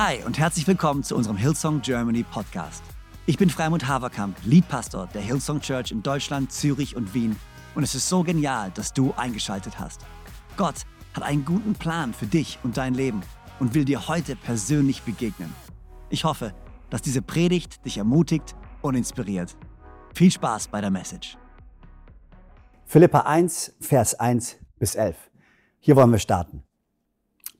[0.00, 2.84] Hi und herzlich willkommen zu unserem Hillsong Germany Podcast.
[3.26, 7.34] Ich bin Freimund Haverkamp, Leadpastor der Hillsong Church in Deutschland, Zürich und Wien
[7.74, 10.02] und es ist so genial, dass du eingeschaltet hast.
[10.56, 13.22] Gott hat einen guten Plan für dich und dein Leben
[13.58, 15.52] und will dir heute persönlich begegnen.
[16.10, 16.54] Ich hoffe,
[16.90, 19.56] dass diese Predigt dich ermutigt und inspiriert.
[20.14, 21.36] Viel Spaß bei der Message.
[22.86, 25.16] Philippa 1, Vers 1 bis 11.
[25.80, 26.62] Hier wollen wir starten.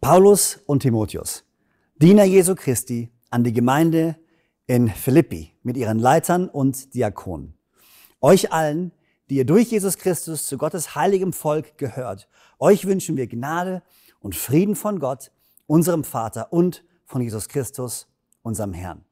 [0.00, 1.47] Paulus und Timotheus,
[2.00, 4.14] Diener Jesu Christi an die Gemeinde
[4.68, 7.54] in Philippi mit ihren Leitern und Diakonen.
[8.20, 8.92] Euch allen,
[9.28, 12.28] die ihr durch Jesus Christus zu Gottes heiligem Volk gehört,
[12.60, 13.82] euch wünschen wir Gnade
[14.20, 15.32] und Frieden von Gott,
[15.66, 18.06] unserem Vater und von Jesus Christus,
[18.42, 19.04] unserem Herrn.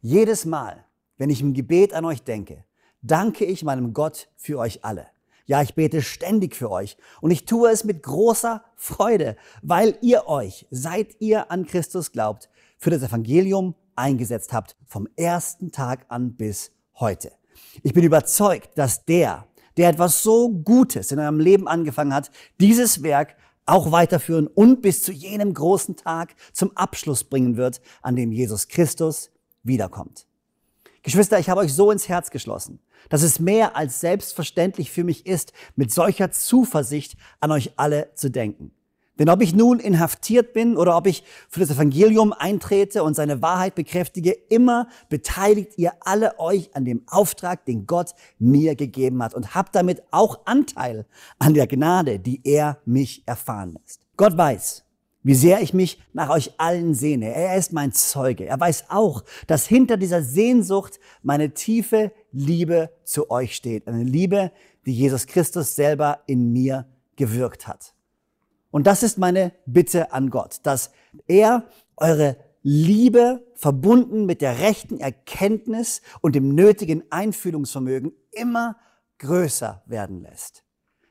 [0.00, 0.84] Jedes Mal,
[1.16, 2.64] wenn ich im Gebet an euch denke,
[3.02, 5.06] danke ich meinem Gott für euch alle.
[5.46, 10.26] Ja, ich bete ständig für euch und ich tue es mit großer Freude, weil ihr
[10.28, 16.36] euch, seit ihr an Christus glaubt, für das Evangelium eingesetzt habt, vom ersten Tag an
[16.36, 17.32] bis heute.
[17.82, 23.02] Ich bin überzeugt, dass der, der etwas so Gutes in eurem Leben angefangen hat, dieses
[23.02, 28.32] Werk auch weiterführen und bis zu jenem großen Tag zum Abschluss bringen wird, an dem
[28.32, 29.30] Jesus Christus
[29.62, 30.26] wiederkommt.
[31.02, 35.26] Geschwister, ich habe euch so ins Herz geschlossen, dass es mehr als selbstverständlich für mich
[35.26, 38.72] ist, mit solcher Zuversicht an euch alle zu denken.
[39.20, 43.42] Denn ob ich nun inhaftiert bin oder ob ich für das Evangelium eintrete und seine
[43.42, 49.34] Wahrheit bekräftige, immer beteiligt ihr alle euch an dem Auftrag, den Gott mir gegeben hat
[49.34, 51.04] und habt damit auch Anteil
[51.38, 54.00] an der Gnade, die er mich erfahren lässt.
[54.16, 54.84] Gott weiß,
[55.22, 57.34] wie sehr ich mich nach euch allen sehne.
[57.34, 58.46] Er ist mein Zeuge.
[58.46, 63.86] Er weiß auch, dass hinter dieser Sehnsucht meine tiefe Liebe zu euch steht.
[63.86, 64.50] Eine Liebe,
[64.86, 67.94] die Jesus Christus selber in mir gewirkt hat.
[68.70, 70.90] Und das ist meine Bitte an Gott, dass
[71.26, 71.64] er
[71.96, 78.76] eure Liebe verbunden mit der rechten Erkenntnis und dem nötigen Einfühlungsvermögen immer
[79.18, 80.64] größer werden lässt.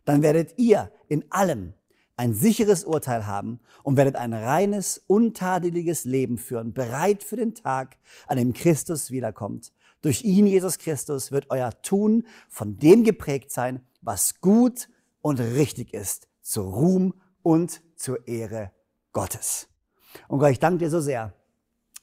[0.05, 1.73] Dann werdet ihr in allem
[2.19, 7.95] ein sicheres Urteil haben und werdet ein reines, untadeliges Leben führen, bereit für den Tag,
[8.27, 9.71] an dem Christus wiederkommt.
[10.01, 14.89] Durch ihn, Jesus Christus, wird euer Tun von dem geprägt sein, was gut
[15.21, 18.73] und richtig ist, zu Ruhm und zur Ehre
[19.13, 19.69] Gottes.
[20.27, 21.33] Und Gott, ich danke dir so sehr,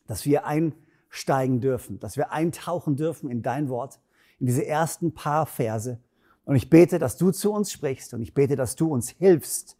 [0.06, 4.00] dass wir einsteigen dürfen, dass wir eintauchen dürfen in dein Wort,
[4.40, 6.00] in diese ersten paar Verse.
[6.46, 9.76] Und ich bete, dass du zu uns sprichst und ich bete, dass du uns hilfst,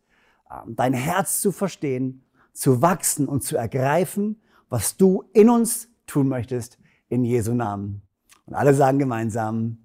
[0.69, 6.79] dein Herz zu verstehen, zu wachsen und zu ergreifen, was du in uns tun möchtest,
[7.09, 8.03] in Jesu Namen.
[8.47, 9.79] Und alle sagen gemeinsam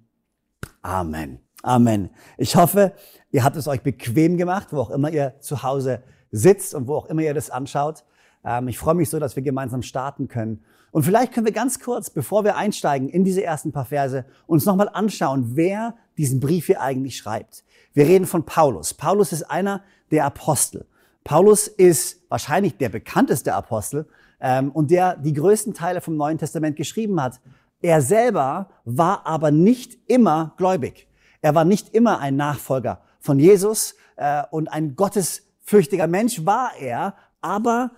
[0.82, 1.38] Amen.
[1.62, 2.10] Amen.
[2.38, 2.92] Ich hoffe,
[3.30, 6.02] ihr habt es euch bequem gemacht, wo auch immer ihr zu Hause
[6.32, 8.04] sitzt und wo auch immer ihr das anschaut.
[8.44, 10.64] Ähm, ich freue mich so, dass wir gemeinsam starten können.
[10.92, 14.66] Und vielleicht können wir ganz kurz, bevor wir einsteigen in diese ersten paar Verse, uns
[14.66, 17.64] nochmal anschauen, wer diesen Brief hier eigentlich schreibt.
[17.94, 18.94] Wir reden von Paulus.
[18.94, 20.86] Paulus ist einer der Apostel.
[21.24, 24.06] Paulus ist wahrscheinlich der bekannteste Apostel
[24.40, 27.40] ähm, und der die größten Teile vom Neuen Testament geschrieben hat.
[27.80, 31.08] Er selber war aber nicht immer gläubig.
[31.40, 37.14] Er war nicht immer ein Nachfolger von Jesus äh, und ein gottesfürchtiger Mensch war er,
[37.40, 37.92] aber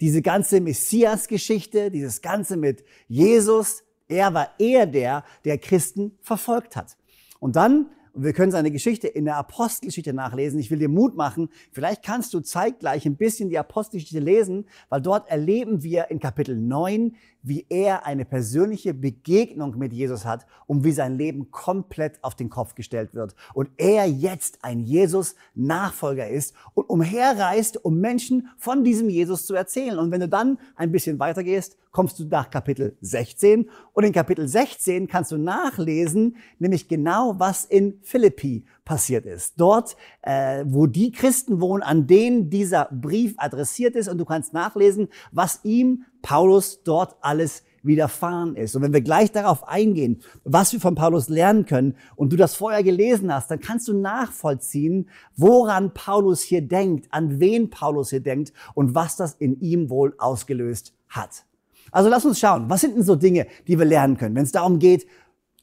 [0.00, 6.96] diese ganze Messias-Geschichte, dieses Ganze mit Jesus, er war eher der, der Christen verfolgt hat.
[7.38, 10.58] Und dann und wir können seine Geschichte in der Apostelgeschichte nachlesen.
[10.58, 11.48] Ich will dir Mut machen.
[11.70, 16.56] Vielleicht kannst du zeitgleich ein bisschen die Apostelgeschichte lesen, weil dort erleben wir in Kapitel
[16.56, 22.34] 9, wie er eine persönliche Begegnung mit Jesus hat und wie sein Leben komplett auf
[22.34, 23.34] den Kopf gestellt wird.
[23.54, 29.98] Und er jetzt ein Jesus-Nachfolger ist und umherreist, um Menschen von diesem Jesus zu erzählen.
[29.98, 33.68] Und wenn du dann ein bisschen weitergehst, kommst du nach Kapitel 16.
[33.92, 39.54] Und in Kapitel 16 kannst du nachlesen, nämlich genau, was in Philippi passiert ist.
[39.56, 44.08] Dort, äh, wo die Christen wohnen, an denen dieser Brief adressiert ist.
[44.08, 48.76] Und du kannst nachlesen, was ihm, Paulus, dort alles widerfahren ist.
[48.76, 52.54] Und wenn wir gleich darauf eingehen, was wir von Paulus lernen können und du das
[52.54, 58.20] vorher gelesen hast, dann kannst du nachvollziehen, woran Paulus hier denkt, an wen Paulus hier
[58.20, 61.44] denkt und was das in ihm wohl ausgelöst hat.
[61.90, 64.52] Also lass uns schauen, was sind denn so Dinge, die wir lernen können, wenn es
[64.52, 65.06] darum geht,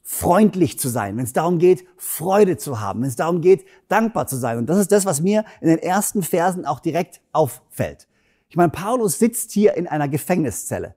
[0.04, 4.26] freundlich zu sein, wenn es darum geht, Freude zu haben, wenn es darum geht, dankbar
[4.28, 4.58] zu sein.
[4.58, 8.08] Und das ist das, was mir in den ersten Versen auch direkt auffällt.
[8.50, 10.96] Ich meine, Paulus sitzt hier in einer Gefängniszelle.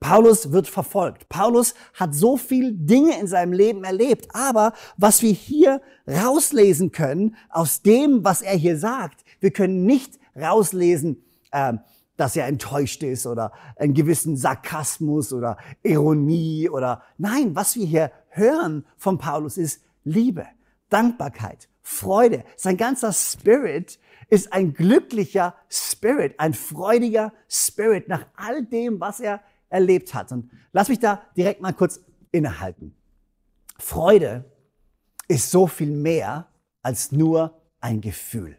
[0.00, 1.28] Paulus wird verfolgt.
[1.28, 4.28] Paulus hat so viel Dinge in seinem Leben erlebt.
[4.32, 10.18] Aber was wir hier rauslesen können aus dem, was er hier sagt, wir können nicht
[10.36, 11.74] rauslesen, äh,
[12.16, 18.12] dass er enttäuscht ist oder einen gewissen Sarkasmus oder Ironie oder nein, was wir hier
[18.28, 20.46] hören von Paulus ist Liebe,
[20.90, 22.44] Dankbarkeit, Freude.
[22.56, 29.40] Sein ganzer Spirit ist ein glücklicher Spirit, ein freudiger Spirit nach all dem, was er
[29.70, 30.32] erlebt hat.
[30.32, 32.94] Und lass mich da direkt mal kurz innehalten.
[33.78, 34.44] Freude
[35.28, 36.48] ist so viel mehr
[36.82, 38.56] als nur ein Gefühl.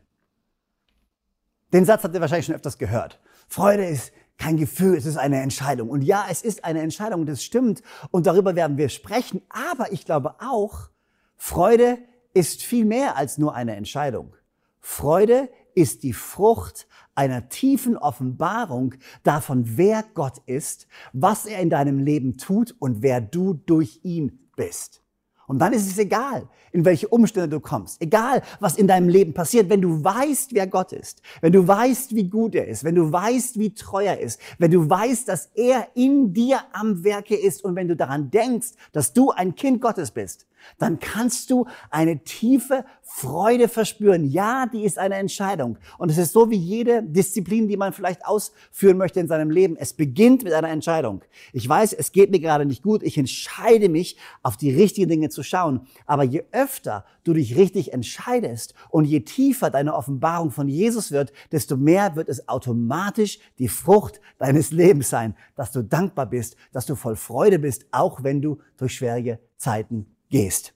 [1.73, 3.19] Den Satz habt ihr wahrscheinlich schon öfters gehört.
[3.47, 5.89] Freude ist kein Gefühl, es ist eine Entscheidung.
[5.89, 7.83] Und ja, es ist eine Entscheidung, das stimmt.
[8.09, 9.41] Und darüber werden wir sprechen.
[9.49, 10.89] Aber ich glaube auch,
[11.35, 11.99] Freude
[12.33, 14.35] ist viel mehr als nur eine Entscheidung.
[14.79, 21.99] Freude ist die Frucht einer tiefen Offenbarung davon, wer Gott ist, was er in deinem
[21.99, 25.03] Leben tut und wer du durch ihn bist.
[25.49, 29.33] Und dann ist es egal, in welche Umstände du kommst, egal, was in deinem Leben
[29.33, 32.93] passiert, wenn du weißt, wer Gott ist, wenn du weißt, wie gut er ist, wenn
[32.93, 37.35] du weißt, wie treu er ist, wenn du weißt, dass er in dir am Werke
[37.35, 40.45] ist und wenn du daran denkst, dass du ein Kind Gottes bist,
[40.77, 44.23] dann kannst du eine tiefe Freude verspüren.
[44.23, 45.77] Ja, die ist eine Entscheidung.
[45.97, 49.75] Und es ist so wie jede Disziplin, die man vielleicht ausführen möchte in seinem Leben.
[49.75, 51.23] Es beginnt mit einer Entscheidung.
[51.51, 53.01] Ich weiß, es geht mir gerade nicht gut.
[53.01, 55.87] Ich entscheide mich, auf die richtigen Dinge zu schauen.
[56.05, 61.33] Aber je öfter du dich richtig entscheidest und je tiefer deine Offenbarung von Jesus wird,
[61.51, 66.85] desto mehr wird es automatisch die Frucht deines Lebens sein, dass du dankbar bist, dass
[66.85, 70.73] du voll Freude bist, auch wenn du durch schwierige Zeiten gehst.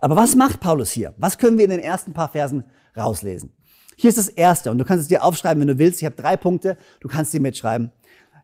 [0.00, 1.14] Aber was macht Paulus hier?
[1.18, 2.64] Was können wir in den ersten paar Versen
[2.96, 3.52] rauslesen?
[3.96, 6.00] Hier ist das Erste, und du kannst es dir aufschreiben, wenn du willst.
[6.00, 7.92] Ich habe drei Punkte, du kannst sie mitschreiben.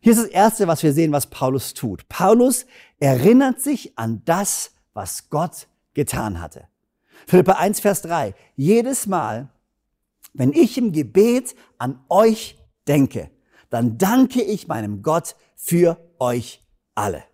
[0.01, 2.09] Hier ist das Erste, was wir sehen, was Paulus tut.
[2.09, 2.67] Paulus
[3.01, 6.69] erinnert sich an das, was Gott getan hatte.
[7.27, 8.35] Philippa 1, Vers 3.
[8.55, 9.49] Jedes Mal,
[10.35, 13.31] wenn ich im Gebet an euch denke,
[13.71, 16.65] dann danke ich meinem Gott für euch
[16.95, 17.25] alle.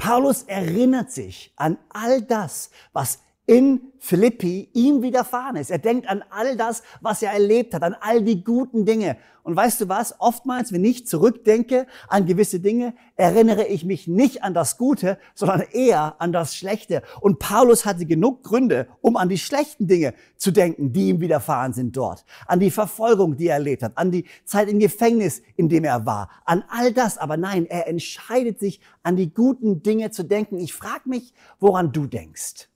[0.00, 3.18] Paulus erinnert sich an all das, was
[3.50, 5.72] in Philippi ihm widerfahren ist.
[5.72, 9.16] Er denkt an all das, was er erlebt hat, an all die guten Dinge.
[9.42, 10.14] Und weißt du was?
[10.20, 15.62] Oftmals, wenn ich zurückdenke an gewisse Dinge, erinnere ich mich nicht an das Gute, sondern
[15.72, 17.02] eher an das Schlechte.
[17.20, 21.72] Und Paulus hatte genug Gründe, um an die schlechten Dinge zu denken, die ihm widerfahren
[21.72, 22.24] sind dort.
[22.46, 26.06] An die Verfolgung, die er erlebt hat, an die Zeit im Gefängnis, in dem er
[26.06, 27.18] war, an all das.
[27.18, 30.56] Aber nein, er entscheidet sich, an die guten Dinge zu denken.
[30.60, 32.69] Ich frage mich, woran du denkst.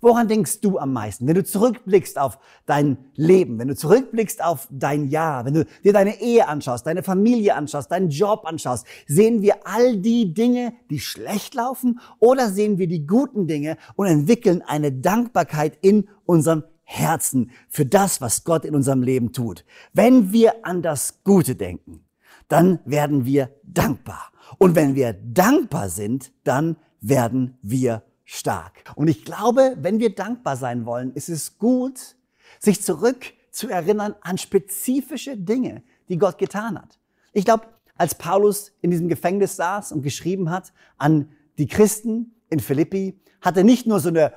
[0.00, 1.26] Woran denkst du am meisten?
[1.26, 5.92] Wenn du zurückblickst auf dein Leben, wenn du zurückblickst auf dein Jahr, wenn du dir
[5.92, 11.00] deine Ehe anschaust, deine Familie anschaust, deinen Job anschaust, sehen wir all die Dinge, die
[11.00, 17.50] schlecht laufen oder sehen wir die guten Dinge und entwickeln eine Dankbarkeit in unserem Herzen
[17.68, 19.64] für das, was Gott in unserem Leben tut.
[19.92, 22.04] Wenn wir an das Gute denken,
[22.48, 24.32] dann werden wir dankbar.
[24.58, 28.84] Und wenn wir dankbar sind, dann werden wir stark.
[28.94, 32.14] Und ich glaube, wenn wir dankbar sein wollen, ist es gut,
[32.60, 37.00] sich zurück zu erinnern an spezifische Dinge, die Gott getan hat.
[37.32, 37.66] Ich glaube,
[37.96, 43.56] als Paulus in diesem Gefängnis saß und geschrieben hat an die Christen in Philippi, hat
[43.56, 44.32] er nicht nur so eine,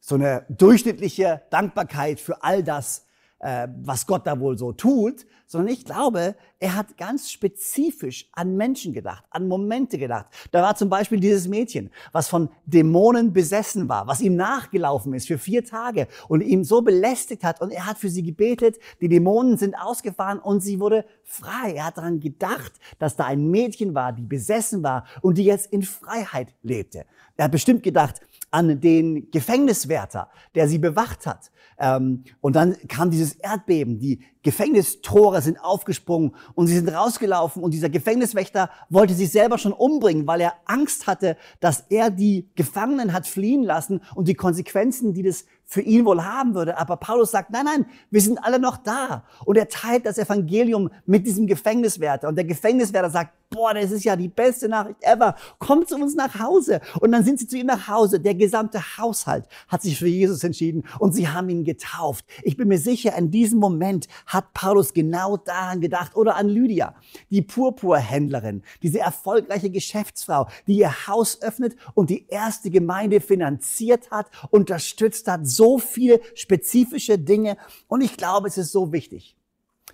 [0.00, 3.06] so eine durchschnittliche Dankbarkeit für all das,
[3.38, 8.56] äh, was Gott da wohl so tut, sondern ich glaube, er hat ganz spezifisch an
[8.56, 10.26] Menschen gedacht, an Momente gedacht.
[10.50, 15.28] Da war zum Beispiel dieses Mädchen, was von Dämonen besessen war, was ihm nachgelaufen ist
[15.28, 19.08] für vier Tage und ihm so belästigt hat und er hat für sie gebetet, die
[19.08, 21.74] Dämonen sind ausgefahren und sie wurde frei.
[21.74, 25.70] Er hat daran gedacht, dass da ein Mädchen war, die besessen war und die jetzt
[25.70, 27.04] in Freiheit lebte.
[27.36, 31.50] Er hat bestimmt gedacht an den Gefängniswärter, der sie bewacht hat
[31.82, 37.62] ähm, und dann kam dieses Erdbeben, die Gefängnistore sind aufgesprungen und sie sind rausgelaufen.
[37.62, 42.48] Und dieser Gefängniswächter wollte sich selber schon umbringen, weil er Angst hatte, dass er die
[42.54, 46.76] Gefangenen hat fliehen lassen und die Konsequenzen, die das für ihn wohl haben würde.
[46.76, 49.24] Aber Paulus sagt, nein, nein, wir sind alle noch da.
[49.46, 52.28] Und er teilt das Evangelium mit diesem Gefängniswärter.
[52.28, 55.34] Und der Gefängniswärter sagt, boah, das ist ja die beste Nachricht ever.
[55.58, 56.80] Kommt zu uns nach Hause.
[57.00, 58.20] Und dann sind sie zu ihm nach Hause.
[58.20, 62.24] Der gesamte Haushalt hat sich für Jesus entschieden und sie haben ihn getauft.
[62.42, 66.94] Ich bin mir sicher, in diesem Moment hat Paulus genau daran gedacht oder an Lydia,
[67.30, 74.26] die Purpurhändlerin, diese erfolgreiche Geschäftsfrau, die ihr Haus öffnet und die erste Gemeinde finanziert hat,
[74.50, 77.56] unterstützt hat, so viele spezifische Dinge.
[77.86, 79.36] Und ich glaube, es ist so wichtig,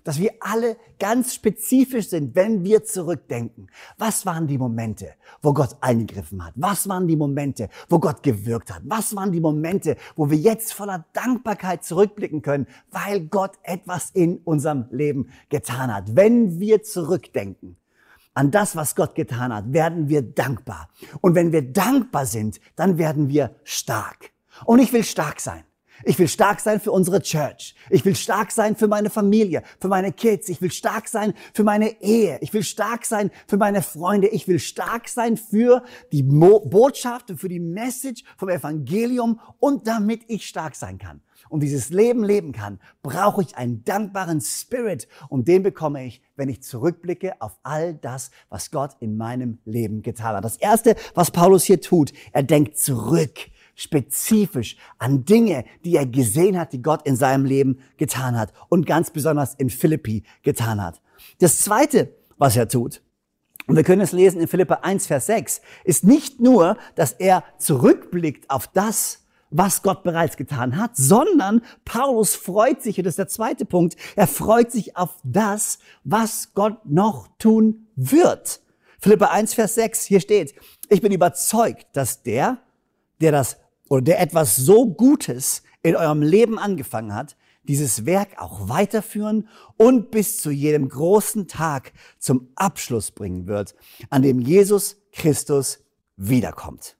[0.02, 3.70] dass wir alle ganz spezifisch sind, wenn wir zurückdenken.
[3.98, 6.54] Was waren die Momente, wo Gott eingegriffen hat?
[6.56, 8.80] Was waren die Momente, wo Gott gewirkt hat?
[8.84, 14.38] Was waren die Momente, wo wir jetzt voller Dankbarkeit zurückblicken können, weil Gott etwas in
[14.38, 16.16] unserem Leben getan hat?
[16.16, 17.76] Wenn wir zurückdenken,
[18.32, 20.88] an das, was Gott getan hat, werden wir dankbar.
[21.20, 24.32] Und wenn wir dankbar sind, dann werden wir stark.
[24.64, 25.64] Und ich will stark sein.
[26.04, 27.74] Ich will stark sein für unsere Church.
[27.90, 30.48] Ich will stark sein für meine Familie, für meine Kids.
[30.48, 32.38] Ich will stark sein für meine Ehe.
[32.40, 34.28] Ich will stark sein für meine Freunde.
[34.28, 39.88] Ich will stark sein für die Mo Botschaft und für die Message vom Evangelium und
[39.88, 45.08] damit ich stark sein kann und dieses Leben leben kann, brauche ich einen dankbaren Spirit
[45.28, 50.02] und den bekomme ich, wenn ich zurückblicke auf all das, was Gott in meinem Leben
[50.02, 50.44] getan hat.
[50.44, 56.58] Das erste, was Paulus hier tut, er denkt zurück spezifisch an Dinge, die er gesehen
[56.58, 61.00] hat, die Gott in seinem Leben getan hat und ganz besonders in Philippi getan hat.
[61.38, 63.02] Das zweite, was er tut,
[63.68, 67.44] und wir können es lesen in Philippa 1, Vers 6, ist nicht nur, dass er
[67.58, 73.18] zurückblickt auf das, was Gott bereits getan hat, sondern Paulus freut sich, und das ist
[73.18, 78.60] der zweite Punkt, er freut sich auf das, was Gott noch tun wird.
[78.98, 80.54] Philippa 1, Vers 6, hier steht,
[80.88, 82.58] ich bin überzeugt, dass der,
[83.20, 83.58] der das
[83.88, 90.10] oder der etwas so Gutes in eurem Leben angefangen hat, dieses Werk auch weiterführen und
[90.10, 93.74] bis zu jedem großen Tag zum Abschluss bringen wird,
[94.10, 95.84] an dem Jesus Christus
[96.16, 96.96] wiederkommt.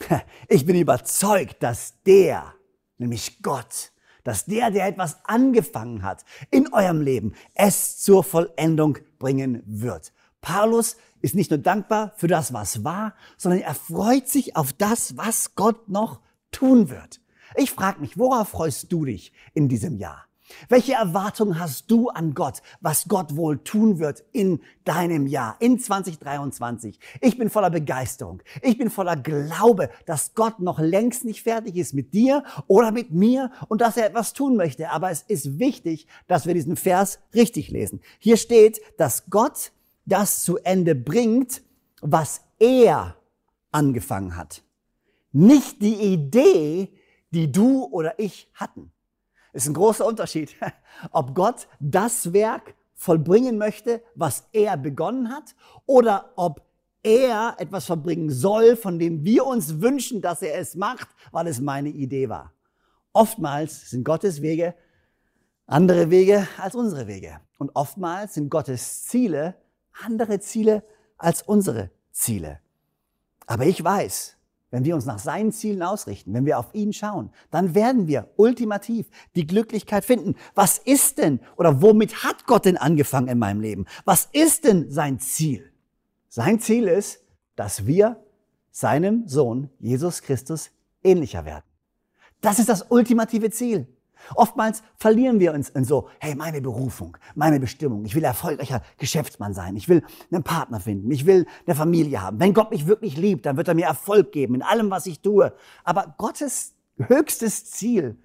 [0.48, 2.54] Ich bin überzeugt, dass der,
[2.98, 3.92] nämlich Gott,
[4.24, 10.12] dass der, der etwas angefangen hat in eurem Leben, es zur Vollendung bringen wird.
[10.40, 15.16] Paulus ist nicht nur dankbar für das, was war, sondern er freut sich auf das,
[15.16, 17.20] was Gott noch tun wird.
[17.56, 20.26] Ich frage mich, worauf freust du dich in diesem Jahr?
[20.68, 25.78] Welche Erwartungen hast du an Gott, was Gott wohl tun wird in deinem Jahr, in
[25.78, 26.98] 2023?
[27.20, 28.42] Ich bin voller Begeisterung.
[28.62, 33.12] Ich bin voller Glaube, dass Gott noch längst nicht fertig ist mit dir oder mit
[33.12, 34.90] mir und dass er etwas tun möchte.
[34.90, 38.00] Aber es ist wichtig, dass wir diesen Vers richtig lesen.
[38.18, 39.72] Hier steht, dass Gott
[40.04, 41.62] das zu Ende bringt,
[42.00, 43.16] was er
[43.70, 44.62] angefangen hat.
[45.32, 46.92] Nicht die Idee,
[47.30, 48.92] die du oder ich hatten.
[49.52, 50.56] Ist ein großer Unterschied,
[51.12, 55.54] ob Gott das Werk vollbringen möchte, was er begonnen hat,
[55.86, 56.62] oder ob
[57.02, 61.60] er etwas vollbringen soll, von dem wir uns wünschen, dass er es macht, weil es
[61.60, 62.52] meine Idee war.
[63.12, 64.74] Oftmals sind Gottes Wege
[65.70, 67.40] andere Wege als unsere Wege.
[67.58, 69.54] Und oftmals sind Gottes Ziele
[70.04, 70.82] andere Ziele
[71.16, 72.60] als unsere Ziele.
[73.46, 74.36] Aber ich weiß,
[74.70, 78.30] wenn wir uns nach seinen Zielen ausrichten, wenn wir auf ihn schauen, dann werden wir
[78.36, 80.36] ultimativ die Glücklichkeit finden.
[80.54, 83.86] Was ist denn oder womit hat Gott denn angefangen in meinem Leben?
[84.04, 85.72] Was ist denn sein Ziel?
[86.28, 87.24] Sein Ziel ist,
[87.56, 88.24] dass wir
[88.70, 90.70] seinem Sohn Jesus Christus
[91.02, 91.64] ähnlicher werden.
[92.40, 93.88] Das ist das ultimative Ziel.
[94.34, 98.04] Oftmals verlieren wir uns in so, hey, meine Berufung, meine Bestimmung.
[98.04, 99.76] Ich will erfolgreicher Geschäftsmann sein.
[99.76, 101.10] Ich will einen Partner finden.
[101.10, 102.40] Ich will eine Familie haben.
[102.40, 105.20] Wenn Gott mich wirklich liebt, dann wird er mir Erfolg geben in allem, was ich
[105.20, 105.52] tue.
[105.84, 108.18] Aber Gottes höchstes Ziel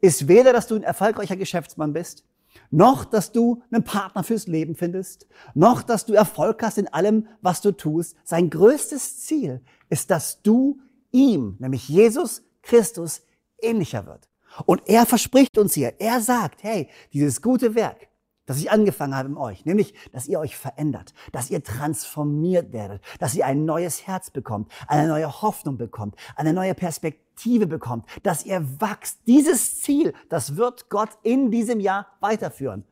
[0.00, 2.24] ist weder, dass du ein erfolgreicher Geschäftsmann bist,
[2.70, 7.26] noch, dass du einen Partner fürs Leben findest, noch, dass du Erfolg hast in allem,
[7.40, 8.16] was du tust.
[8.24, 13.22] Sein größtes Ziel ist, dass du ihm, nämlich Jesus Christus,
[13.60, 14.28] ähnlicher wird.
[14.66, 18.08] Und er verspricht uns hier, er sagt, hey, dieses gute Werk,
[18.46, 23.02] das ich angefangen habe in euch, nämlich, dass ihr euch verändert, dass ihr transformiert werdet,
[23.18, 28.44] dass ihr ein neues Herz bekommt, eine neue Hoffnung bekommt, eine neue Perspektive bekommt, dass
[28.44, 29.20] ihr wachst.
[29.26, 32.84] Dieses Ziel, das wird Gott in diesem Jahr weiterführen.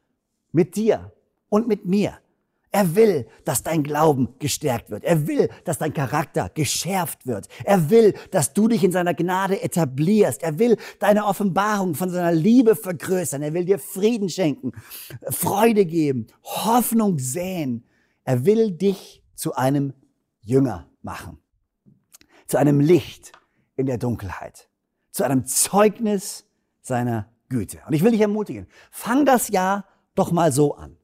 [0.53, 1.13] Mit dir
[1.49, 2.19] und mit mir.
[2.75, 5.05] Er will, dass dein Glauben gestärkt wird.
[5.05, 7.49] Er will, dass dein Charakter geschärft wird.
[7.65, 10.43] Er will, dass du dich in seiner Gnade etablierst.
[10.43, 13.43] Er will deine Offenbarung von seiner Liebe vergrößern.
[13.43, 14.73] Er will dir Frieden schenken,
[15.29, 17.85] Freude geben, Hoffnung säen.
[18.25, 19.93] Er will dich zu einem
[20.41, 21.39] Jünger machen,
[22.47, 23.33] zu einem Licht
[23.77, 24.71] in der Dunkelheit,
[25.11, 26.47] zu einem Zeugnis
[26.81, 27.81] seiner Güte.
[27.87, 30.97] Und ich will dich ermutigen, fang das Jahr doch mal so an.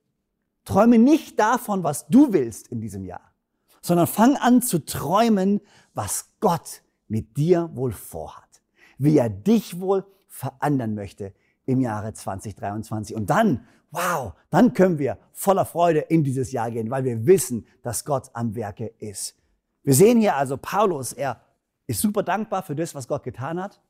[0.68, 3.32] Träume nicht davon, was du willst in diesem Jahr,
[3.80, 5.62] sondern fang an zu träumen,
[5.94, 8.60] was Gott mit dir wohl vorhat,
[8.98, 11.32] wie er dich wohl verändern möchte
[11.64, 13.16] im Jahre 2023.
[13.16, 17.66] Und dann, wow, dann können wir voller Freude in dieses Jahr gehen, weil wir wissen,
[17.82, 19.36] dass Gott am Werke ist.
[19.84, 21.40] Wir sehen hier also Paulus, er
[21.86, 23.80] ist super dankbar für das, was Gott getan hat.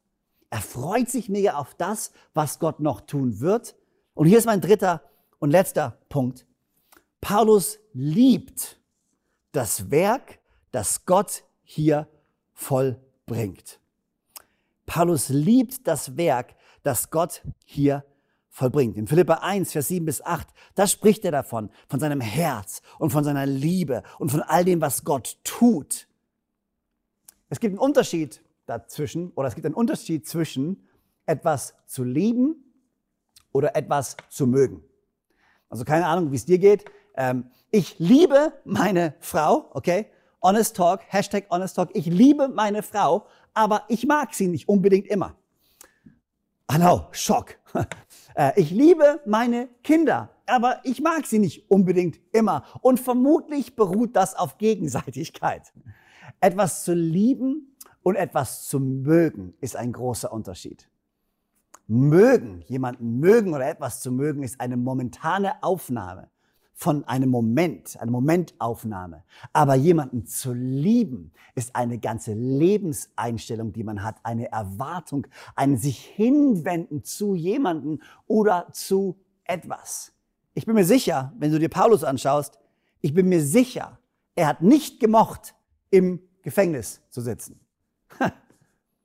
[0.49, 3.75] Er freut sich mega auf das, was Gott noch tun wird.
[4.14, 5.02] Und hier ist mein dritter
[5.40, 6.47] Und letzter Punkt.
[7.20, 8.78] Paulus liebt
[9.52, 10.38] das Werk,
[10.70, 12.08] das Gott hier
[12.52, 13.80] vollbringt.
[14.87, 18.04] Paulus liebt das Werk, das Gott hier
[18.48, 18.96] vollbringt.
[18.96, 23.10] In Philippa 1, Vers 7 bis 8, da spricht er davon, von seinem Herz und
[23.10, 26.08] von seiner Liebe und von all dem, was Gott tut.
[27.50, 30.87] Es gibt einen Unterschied dazwischen, oder es gibt einen Unterschied zwischen
[31.26, 32.64] etwas zu lieben
[33.52, 34.82] oder etwas zu mögen.
[35.68, 36.84] Also keine Ahnung, wie es dir geht.
[37.18, 40.06] Ähm, ich liebe meine Frau, okay?
[40.40, 41.90] Honest Talk, Hashtag Honest Talk.
[41.92, 45.34] Ich liebe meine Frau, aber ich mag sie nicht unbedingt immer.
[46.68, 47.58] Ah no, Schock.
[48.34, 52.62] Äh, ich liebe meine Kinder, aber ich mag sie nicht unbedingt immer.
[52.82, 55.72] Und vermutlich beruht das auf Gegenseitigkeit.
[56.40, 60.88] Etwas zu lieben und etwas zu mögen ist ein großer Unterschied.
[61.88, 66.30] Mögen, jemanden mögen oder etwas zu mögen, ist eine momentane Aufnahme
[66.80, 69.25] von einem Moment, eine Momentaufnahme.
[69.52, 75.99] Aber jemanden zu lieben ist eine ganze Lebenseinstellung, die man hat, eine Erwartung, ein sich
[75.99, 80.12] hinwenden zu jemanden oder zu etwas.
[80.54, 82.61] Ich bin mir sicher, wenn du dir Paulus anschaust,
[83.00, 83.99] ich bin mir sicher,
[84.37, 85.56] er hat nicht gemocht,
[85.90, 87.58] im Gefängnis zu sitzen.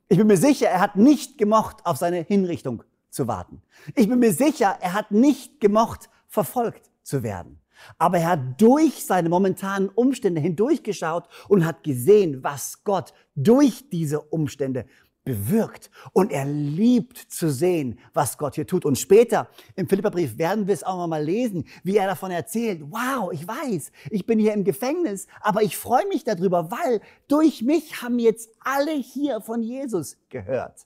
[0.09, 3.63] Ich bin mir sicher, er hat nicht gemocht, auf seine Hinrichtung zu warten.
[3.95, 7.59] Ich bin mir sicher, er hat nicht gemocht, verfolgt zu werden.
[7.97, 14.21] Aber er hat durch seine momentanen Umstände hindurchgeschaut und hat gesehen, was Gott durch diese
[14.21, 14.85] Umstände
[15.23, 15.89] bewirkt.
[16.11, 18.85] Und er liebt zu sehen, was Gott hier tut.
[18.85, 22.81] Und später im Philipperbrief werden wir es auch mal lesen, wie er davon erzählt.
[22.89, 27.61] Wow, ich weiß, ich bin hier im Gefängnis, aber ich freue mich darüber, weil durch
[27.61, 30.85] mich haben jetzt alle hier von Jesus gehört.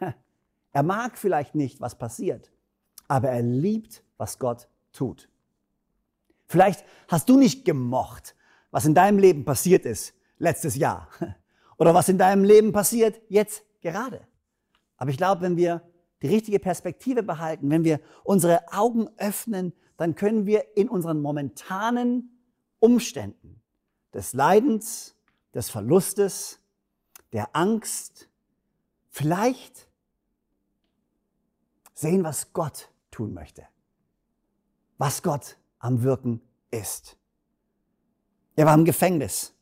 [0.74, 2.50] Er mag vielleicht nicht, was passiert,
[3.06, 5.28] aber er liebt, was Gott tut.
[6.52, 8.36] Vielleicht hast du nicht gemocht,
[8.70, 11.08] was in deinem Leben passiert ist letztes Jahr
[11.78, 14.20] oder was in deinem Leben passiert jetzt gerade.
[14.98, 15.80] Aber ich glaube, wenn wir
[16.20, 22.38] die richtige Perspektive behalten, wenn wir unsere Augen öffnen, dann können wir in unseren momentanen
[22.80, 23.62] Umständen
[24.12, 25.16] des Leidens,
[25.54, 26.60] des Verlustes,
[27.32, 28.28] der Angst
[29.08, 29.88] vielleicht
[31.94, 33.66] sehen, was Gott tun möchte.
[34.98, 36.40] Was Gott am Wirken
[36.70, 37.18] ist.
[38.56, 39.54] Er war im Gefängnis.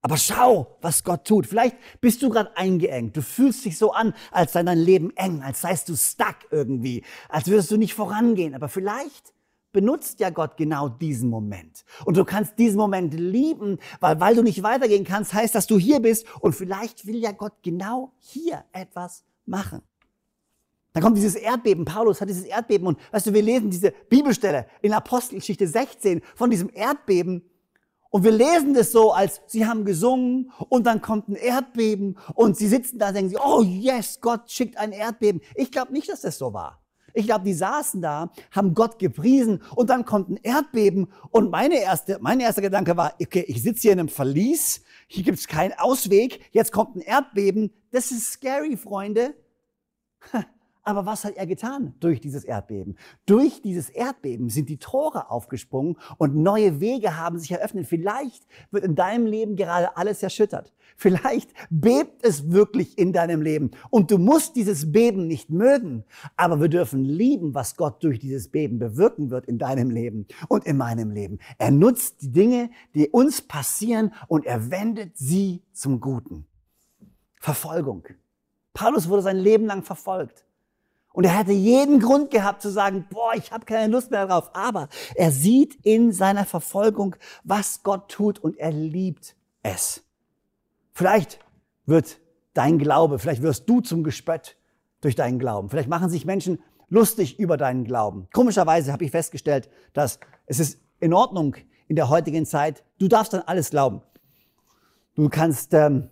[0.00, 1.46] Aber schau, was Gott tut.
[1.46, 3.16] Vielleicht bist du gerade eingeengt.
[3.16, 7.04] Du fühlst dich so an, als sei dein Leben eng, als seist du stuck irgendwie,
[7.28, 8.54] als würdest du nicht vorangehen.
[8.54, 9.34] Aber vielleicht
[9.72, 11.84] benutzt ja Gott genau diesen Moment.
[12.04, 15.78] Und du kannst diesen Moment lieben, weil, weil du nicht weitergehen kannst, heißt, dass du
[15.78, 16.26] hier bist.
[16.40, 19.82] Und vielleicht will ja Gott genau hier etwas machen.
[20.98, 21.84] Dann kommt dieses Erdbeben.
[21.84, 26.50] Paulus hat dieses Erdbeben und weißt du, wir lesen diese Bibelstelle in Apostelgeschichte 16 von
[26.50, 27.48] diesem Erdbeben
[28.10, 32.56] und wir lesen das so, als sie haben gesungen und dann kommt ein Erdbeben und
[32.56, 35.40] sie sitzen da und denken, sie, oh yes, Gott schickt ein Erdbeben.
[35.54, 36.82] Ich glaube nicht, dass das so war.
[37.14, 41.80] Ich glaube, die saßen da, haben Gott gepriesen und dann kommt ein Erdbeben und meine
[41.80, 45.46] erste, mein erster Gedanke war, okay, ich sitze hier in einem Verlies, hier gibt es
[45.46, 47.70] keinen Ausweg, jetzt kommt ein Erdbeben.
[47.92, 49.36] Das ist scary, Freunde.
[50.88, 52.96] Aber was hat er getan durch dieses Erdbeben?
[53.26, 57.86] Durch dieses Erdbeben sind die Tore aufgesprungen und neue Wege haben sich eröffnet.
[57.86, 60.72] Vielleicht wird in deinem Leben gerade alles erschüttert.
[60.96, 66.04] Vielleicht bebt es wirklich in deinem Leben und du musst dieses Beben nicht mögen.
[66.38, 70.64] Aber wir dürfen lieben, was Gott durch dieses Beben bewirken wird in deinem Leben und
[70.64, 71.38] in meinem Leben.
[71.58, 76.46] Er nutzt die Dinge, die uns passieren und er wendet sie zum Guten.
[77.38, 78.06] Verfolgung.
[78.72, 80.47] Paulus wurde sein Leben lang verfolgt.
[81.12, 84.50] Und er hätte jeden Grund gehabt zu sagen, boah, ich habe keine Lust mehr drauf.
[84.54, 90.04] Aber er sieht in seiner Verfolgung, was Gott tut und er liebt es.
[90.92, 91.40] Vielleicht
[91.86, 92.20] wird
[92.54, 94.56] dein Glaube, vielleicht wirst du zum Gespött
[95.00, 95.70] durch deinen Glauben.
[95.70, 98.28] Vielleicht machen sich Menschen lustig über deinen Glauben.
[98.32, 102.84] Komischerweise habe ich festgestellt, dass es ist in Ordnung in der heutigen Zeit.
[102.98, 104.02] Du darfst dann alles glauben.
[105.14, 106.10] Du kannst ähm,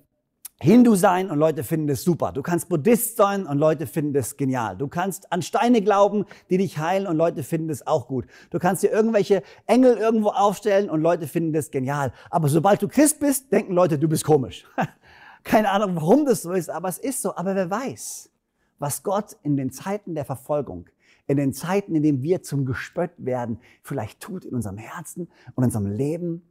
[0.59, 2.33] Hindu sein und Leute finden das super.
[2.33, 4.75] Du kannst Buddhist sein und Leute finden das genial.
[4.75, 8.27] Du kannst an Steine glauben, die dich heilen und Leute finden das auch gut.
[8.51, 12.11] Du kannst dir irgendwelche Engel irgendwo aufstellen und Leute finden das genial.
[12.31, 14.67] Aber sobald du Christ bist, denken Leute, du bist komisch.
[15.45, 17.37] Keine Ahnung, warum das so ist, aber es ist so.
[17.37, 18.31] Aber wer weiß,
[18.79, 20.87] was Gott in den Zeiten der Verfolgung,
[21.27, 25.59] in den Zeiten, in denen wir zum Gespött werden, vielleicht tut in unserem Herzen und
[25.59, 26.49] in unserem Leben.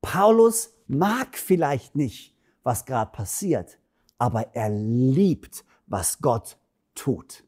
[0.00, 2.31] Paulus mag vielleicht nicht
[2.62, 3.78] was gerade passiert,
[4.18, 6.56] aber er liebt, was Gott
[6.94, 7.44] tut.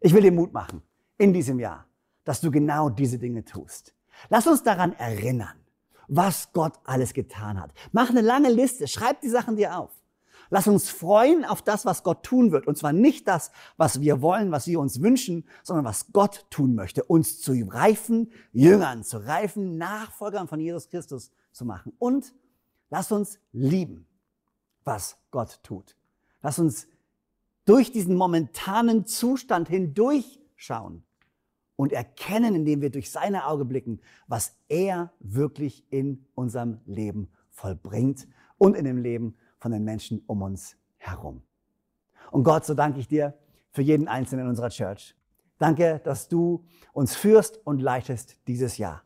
[0.00, 0.82] Ich will dir Mut machen
[1.18, 1.86] in diesem Jahr,
[2.24, 3.94] dass du genau diese Dinge tust.
[4.28, 5.56] Lass uns daran erinnern,
[6.08, 7.72] was Gott alles getan hat.
[7.92, 9.90] Mach eine lange Liste, schreib die Sachen dir auf.
[10.50, 12.66] Lass uns freuen auf das, was Gott tun wird.
[12.66, 16.74] Und zwar nicht das, was wir wollen, was wir uns wünschen, sondern was Gott tun
[16.74, 17.02] möchte.
[17.04, 21.92] Uns zu reifen Jüngern, zu reifen Nachfolgern von Jesus Christus zu machen.
[21.98, 22.34] Und
[22.90, 24.06] lass uns lieben,
[24.84, 25.96] was Gott tut.
[26.42, 26.86] Lass uns
[27.64, 31.04] durch diesen momentanen Zustand hindurchschauen
[31.76, 38.28] und erkennen, indem wir durch seine Augen blicken, was er wirklich in unserem Leben vollbringt
[38.58, 41.42] und in dem Leben von den Menschen um uns herum.
[42.30, 43.34] Und Gott, so danke ich dir
[43.70, 45.16] für jeden Einzelnen in unserer Church.
[45.58, 49.02] Danke, dass du uns führst und leitest dieses Jahr.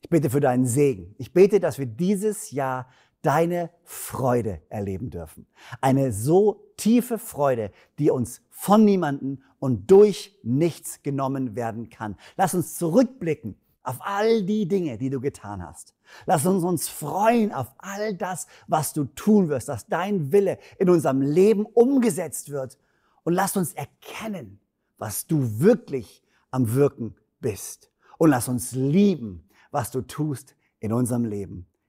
[0.00, 1.14] Ich bete für deinen Segen.
[1.18, 2.88] Ich bete, dass wir dieses Jahr
[3.22, 5.46] deine Freude erleben dürfen.
[5.80, 12.16] Eine so tiefe Freude, die uns von niemanden und durch nichts genommen werden kann.
[12.36, 15.94] Lass uns zurückblicken auf all die Dinge, die du getan hast.
[16.26, 20.90] Lass uns uns freuen auf all das, was du tun wirst, dass dein Wille in
[20.90, 22.78] unserem Leben umgesetzt wird.
[23.24, 24.60] Und lass uns erkennen,
[24.98, 27.90] was du wirklich am Wirken bist.
[28.18, 31.67] Und lass uns lieben, was du tust in unserem Leben.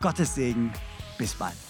[0.00, 0.72] Gottes Segen,
[1.18, 1.67] bis bald.